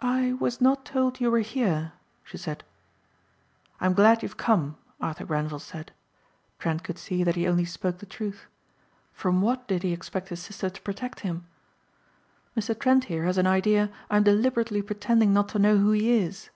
"I 0.00 0.32
was 0.32 0.62
not 0.62 0.86
told 0.86 1.20
you 1.20 1.30
were 1.30 1.40
here," 1.40 1.92
she 2.22 2.38
said. 2.38 2.64
"I'm 3.78 3.92
glad 3.92 4.22
you've 4.22 4.38
come," 4.38 4.78
Arthur 5.02 5.26
Grenvil 5.26 5.58
said. 5.58 5.92
Trent 6.58 6.82
could 6.82 6.96
see 6.98 7.22
that 7.24 7.34
he 7.36 7.46
only 7.46 7.66
spoke 7.66 7.98
the 7.98 8.06
truth. 8.06 8.46
From 9.12 9.42
what 9.42 9.68
did 9.68 9.82
he 9.82 9.92
expect 9.92 10.30
his 10.30 10.40
sister 10.40 10.70
to 10.70 10.80
protect 10.80 11.20
him. 11.20 11.46
"Mr. 12.56 12.78
Trent 12.80 13.04
here 13.04 13.24
has 13.24 13.36
an 13.36 13.46
idea 13.46 13.90
I'm 14.08 14.22
deliberately 14.22 14.80
pretending 14.80 15.34
not 15.34 15.50
to 15.50 15.58
know 15.58 15.76
who 15.76 15.90
he 15.92 16.10
is." 16.12 16.48